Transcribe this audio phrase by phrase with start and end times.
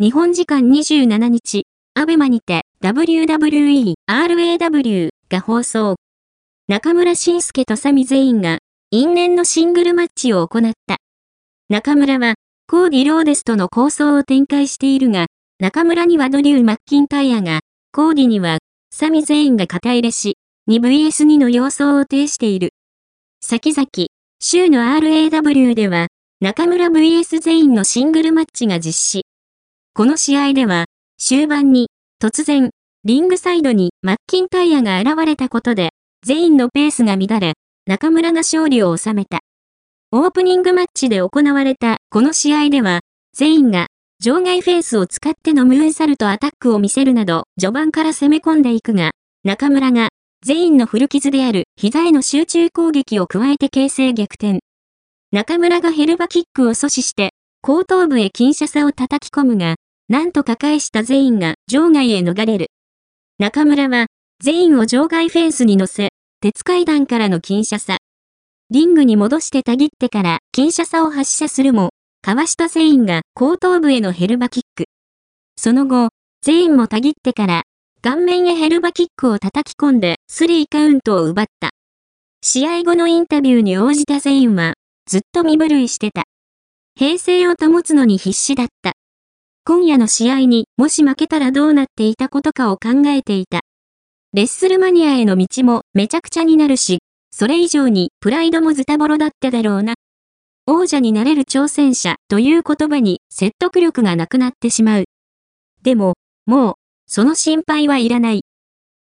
[0.00, 1.64] 日本時間27日、
[1.94, 5.96] アベマにて WWE RAW が放送。
[6.68, 8.58] 中村晋介とサミ全員が
[8.92, 10.98] 因縁のシングルマッチを行った。
[11.68, 12.34] 中村は
[12.68, 15.26] コーディ・ローデスとの構想を展開しているが、
[15.58, 17.58] 中村にはドリュー・マッキンタイヤが、
[17.90, 18.58] コーディには
[18.94, 20.36] サミ全員が肩入れし、
[20.70, 22.70] 2vs2 の様相を呈している。
[23.40, 23.88] 先々、
[24.38, 26.06] 週の RAW では、
[26.40, 29.22] 中村 vs 全員のシングルマッチが実施。
[29.98, 30.84] この試合では、
[31.18, 31.88] 終盤に、
[32.22, 32.70] 突然、
[33.02, 35.88] リングサイドにマッキンタイヤが現れたことで、
[36.24, 39.40] 全員のペースが乱れ、中村が勝利を収めた。
[40.12, 43.00] オープニングマッチで行われたこの試合では、
[43.36, 43.88] 全員が
[44.20, 49.10] 場外フェンスを使ってのムーンサルトアタックを見せるなど、序盤から攻め込んでいくが、
[49.42, 50.10] 中村が
[50.46, 54.60] 全員の古傷である膝への集中攻撃を加えて形成逆転。
[55.32, 57.30] 中村がヘルバキックを阻止して、
[57.62, 59.74] 後頭部へ金車差を叩き込むが、
[60.08, 62.68] なんとか返した全員が場外へ逃れる。
[63.38, 64.06] 中村は、
[64.42, 66.08] 全員を場外フェンスに乗せ、
[66.40, 67.98] 鉄階段からの金車差。
[68.70, 71.90] リングに戻してたぎってから金車差を発射するも、
[72.22, 74.86] かわした全員が後頭部へのヘルバキック。
[75.56, 76.08] その後、
[76.42, 77.62] 全員もたぎってから、
[78.00, 81.70] 顔面へヘルバキックを叩き込んでスリーカウントを奪った。
[82.40, 84.74] 試合後のインタビューに応じた全員は、
[85.06, 86.24] ずっと身震いしてた。
[86.94, 88.92] 平静を保つのに必死だった。
[89.68, 93.60] 今夜の試合にもし負けたらどうなっていたことかを考えていた。
[94.32, 99.96] レッスルマニアへの道もめちゃくちゃになるし、それ以上にプライドもズタボロだっただろうな。
[100.66, 105.04] 王者になれる挑戦者という言葉に説得力がなくなってしまう。
[105.82, 106.14] でも、
[106.46, 106.74] もう、
[107.06, 108.40] その心配はいらない。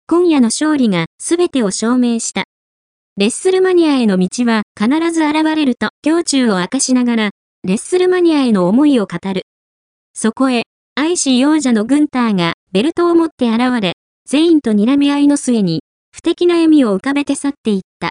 [0.07, 2.45] 今夜の勝利が全てを証明した。
[3.17, 7.31] レッスルマニアへの道は必ず現れると胸中を明かしながら、
[7.65, 9.43] レッスルマニアへの思いを語る。
[10.15, 10.63] そこへ、
[10.95, 13.95] 愛し王者のグンターがベルトを持って現れ、
[14.29, 15.83] 全員と睨み合いの末に、
[16.15, 18.11] 不敵な笑みを浮かべて去っていった。